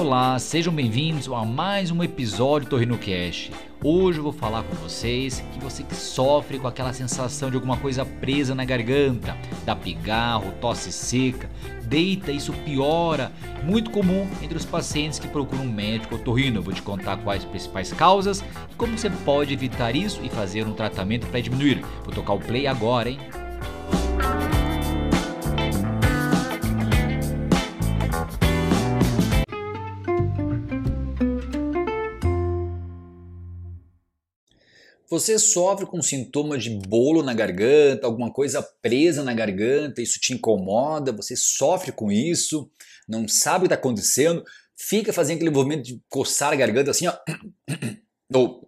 [0.00, 3.50] Olá, sejam bem-vindos a mais um episódio do Torrino Cash.
[3.84, 7.76] Hoje eu vou falar com vocês que você que sofre com aquela sensação de alguma
[7.76, 11.50] coisa presa na garganta, da pigarro, tosse seca,
[11.82, 13.30] deita, isso piora,
[13.62, 16.60] muito comum entre os pacientes que procuram um médico otorrino.
[16.60, 20.30] Eu vou te contar quais as principais causas e como você pode evitar isso e
[20.30, 21.84] fazer um tratamento para diminuir.
[22.04, 23.18] Vou tocar o play agora, hein?
[35.10, 40.32] Você sofre com sintomas de bolo na garganta, alguma coisa presa na garganta, isso te
[40.32, 42.70] incomoda, você sofre com isso,
[43.08, 44.44] não sabe o que está acontecendo,
[44.76, 47.16] fica fazendo aquele movimento de coçar a garganta assim, ó,
[48.32, 48.64] ou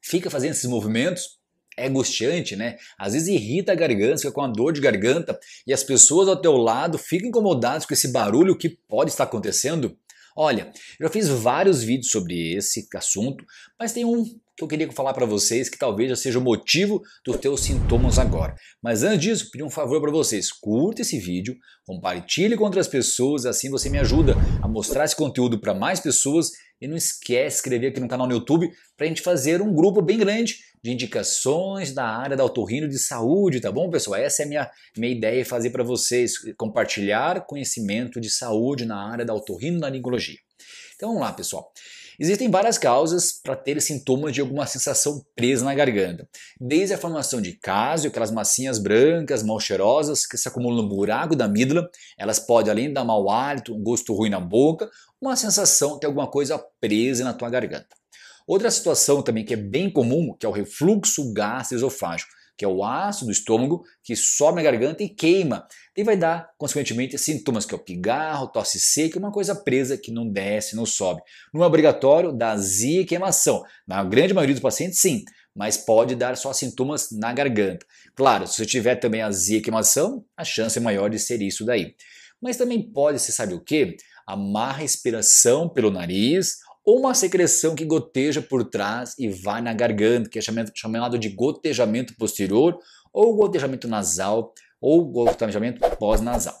[0.00, 1.38] fica fazendo esses movimentos,
[1.76, 2.76] é angustiante, né?
[2.96, 6.40] Às vezes irrita a garganta, fica com uma dor de garganta e as pessoas ao
[6.40, 9.98] teu lado ficam incomodadas com esse barulho que pode estar acontecendo.
[10.36, 13.44] Olha, eu já fiz vários vídeos sobre esse assunto,
[13.76, 14.24] mas tem um
[14.58, 18.18] que eu queria falar para vocês que talvez já seja o motivo dos teus sintomas
[18.18, 18.56] agora.
[18.82, 21.56] Mas antes disso, pedir um favor para vocês, curta esse vídeo,
[21.86, 26.50] compartilhe com outras pessoas, assim você me ajuda a mostrar esse conteúdo para mais pessoas
[26.80, 29.72] e não esquece de inscrever aqui no canal no YouTube para a gente fazer um
[29.72, 34.20] grupo bem grande de indicações da área da autorrino de saúde, tá bom, pessoal?
[34.20, 39.24] Essa é a minha, minha ideia, fazer para vocês, compartilhar conhecimento de saúde na área
[39.24, 39.88] da autorrino da.
[39.88, 41.72] Então vamos lá, pessoal.
[42.20, 46.28] Existem várias causas para ter sintomas de alguma sensação presa na garganta,
[46.60, 51.36] desde a formação de caso, aquelas massinhas brancas, mal cheirosas que se acumulam no buraco
[51.36, 55.36] da amígdala, elas podem além de dar mau hálito, um gosto ruim na boca, uma
[55.36, 57.96] sensação de alguma coisa presa na tua garganta.
[58.48, 62.82] Outra situação também que é bem comum, que é o refluxo gastroesofágico que é o
[62.82, 65.64] ácido do estômago que sobe na garganta e queima.
[65.96, 70.10] E vai dar, consequentemente, sintomas que é o pigarro, tosse seca uma coisa presa que
[70.10, 71.22] não desce, não sobe.
[71.54, 73.62] Não é obrigatório dar azia e queimação.
[73.86, 75.24] Na grande maioria dos pacientes, sim,
[75.54, 77.86] mas pode dar só sintomas na garganta.
[78.16, 81.64] Claro, se você tiver também azia e queimação, a chance é maior de ser isso
[81.64, 81.94] daí.
[82.42, 83.96] Mas também pode ser, sabe o que?
[84.26, 89.74] A má respiração pelo nariz ou uma secreção que goteja por trás e vai na
[89.74, 90.42] garganta, que é
[90.74, 92.78] chamado de gotejamento posterior
[93.12, 96.58] ou gotejamento nasal ou gotejamento pós-nasal.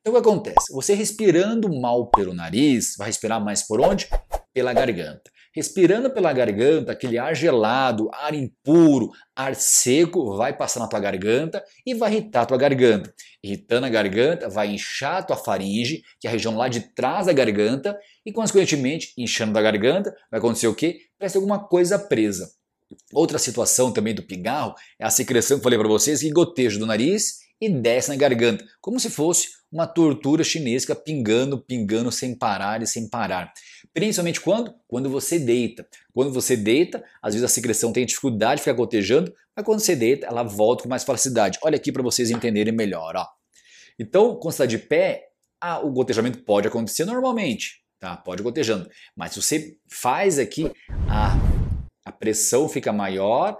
[0.00, 0.72] Então o que acontece?
[0.72, 4.08] Você respirando mal pelo nariz, vai respirar mais por onde?
[4.56, 5.30] Pela garganta.
[5.54, 11.62] Respirando pela garganta, aquele ar gelado, ar impuro, ar seco vai passar na tua garganta
[11.84, 13.12] e vai irritar a tua garganta.
[13.44, 17.26] Irritando a garganta, vai inchar a tua faringe, que é a região lá de trás
[17.26, 21.00] da garganta, e consequentemente, inchando da garganta, vai acontecer o quê?
[21.28, 22.50] Ser alguma coisa presa.
[23.12, 26.78] Outra situação também do pigarro é a secreção que eu falei para vocês que goteja
[26.78, 32.36] do nariz e desce na garganta, como se fosse uma tortura chinesca pingando, pingando sem
[32.36, 33.52] parar e sem parar.
[33.96, 34.74] Principalmente quando?
[34.86, 35.88] Quando você deita.
[36.12, 39.96] Quando você deita, às vezes a secreção tem dificuldade de ficar gotejando, mas quando você
[39.96, 41.58] deita, ela volta com mais facilidade.
[41.62, 43.16] Olha aqui para vocês entenderem melhor.
[43.16, 43.26] Ó.
[43.98, 48.18] Então, quando você está de pé, ah, o gotejamento pode acontecer normalmente, tá?
[48.18, 48.86] Pode gotejando.
[49.16, 50.70] Mas se você faz aqui,
[51.08, 51.34] a,
[52.04, 53.56] a pressão fica maior,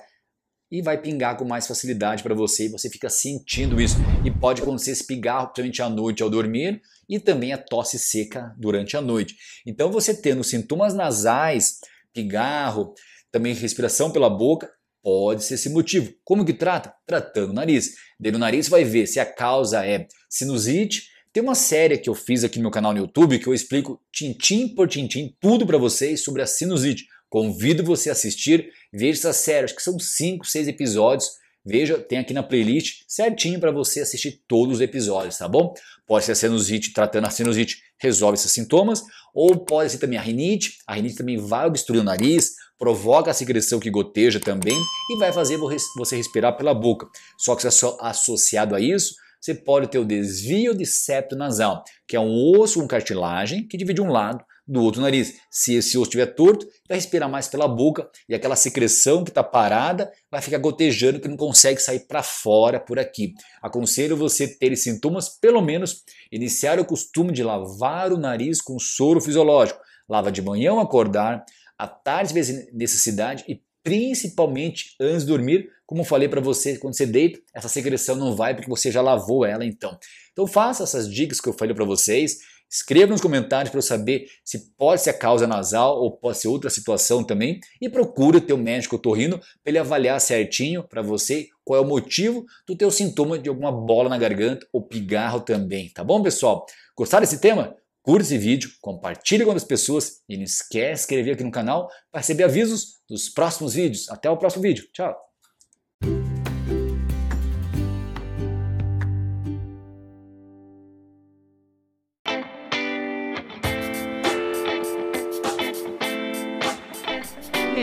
[0.70, 3.96] e vai pingar com mais facilidade para você e você fica sentindo isso.
[4.24, 8.54] E pode acontecer esse pigarro, principalmente à noite ao dormir e também a tosse seca
[8.58, 9.36] durante a noite.
[9.66, 11.78] Então você tendo sintomas nasais,
[12.12, 12.94] pigarro,
[13.30, 14.70] também respiração pela boca,
[15.02, 16.12] pode ser esse motivo.
[16.24, 16.92] Como que trata?
[17.06, 17.94] Tratando o nariz.
[18.18, 21.04] Daí no nariz vai ver se a causa é sinusite.
[21.32, 24.00] Tem uma série que eu fiz aqui no meu canal no YouTube que eu explico
[24.10, 27.04] tintim por tintim tudo para vocês sobre a sinusite.
[27.28, 31.30] Convido você a assistir, veja essa série, acho que são 5, 6 episódios.
[31.64, 35.74] Veja, tem aqui na playlist certinho para você assistir todos os episódios, tá bom?
[36.06, 39.02] Pode ser a sinusite, tratando a sinusite, resolve esses sintomas,
[39.34, 40.78] ou pode ser também a rinite.
[40.86, 44.78] A rinite também vai obstruir o nariz, provoca a secreção que goteja também
[45.10, 47.08] e vai fazer você respirar pela boca.
[47.36, 52.20] Só que associado a isso, você pode ter o desvio de septo nasal, que é
[52.20, 55.34] um osso com cartilagem que divide um lado do outro nariz.
[55.50, 59.44] Se esse osso estiver torto, vai respirar mais pela boca e aquela secreção que está
[59.44, 63.32] parada vai ficar gotejando que não consegue sair para fora por aqui.
[63.62, 66.02] Aconselho você ter sintomas, pelo menos
[66.32, 69.80] iniciar o costume de lavar o nariz com soro fisiológico.
[70.08, 71.44] Lava de manhã ao acordar,
[71.78, 77.06] à tarde se necessidade e principalmente antes de dormir, como falei para você, quando você
[77.06, 79.96] deita, essa secreção não vai porque você já lavou ela então.
[80.32, 82.38] Então faça essas dicas que eu falei para vocês.
[82.70, 86.48] Escreva nos comentários para eu saber se pode ser a causa nasal ou pode ser
[86.48, 87.60] outra situação também.
[87.80, 91.88] E procure o teu médico otorrino para ele avaliar certinho para você qual é o
[91.88, 96.64] motivo do teu sintoma de alguma bola na garganta ou pigarro também, tá bom pessoal?
[96.96, 97.76] Gostaram desse tema?
[98.06, 101.90] curta esse vídeo, compartilhe com outras pessoas e não esquece de inscrever aqui no canal
[102.12, 104.08] para receber avisos dos próximos vídeos.
[104.08, 104.86] Até o próximo vídeo.
[104.92, 105.25] Tchau!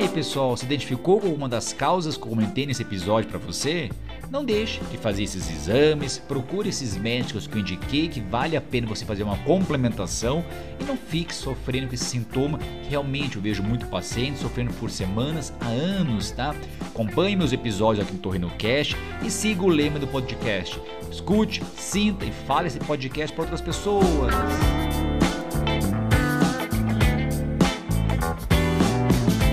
[0.03, 3.89] Aí, pessoal, se identificou com alguma das causas que eu comentei nesse episódio para você?
[4.29, 8.61] Não deixe de fazer esses exames, procure esses médicos que eu indiquei que vale a
[8.61, 10.43] pena você fazer uma complementação
[10.79, 12.59] e não fique sofrendo com esse sintoma.
[12.89, 16.53] Realmente eu vejo muito paciente sofrendo por semanas a anos, tá?
[16.81, 20.79] Acompanhe meus episódios aqui no Torreno Cast e siga o lema do podcast.
[21.09, 24.33] Escute, sinta e fale esse podcast para outras pessoas.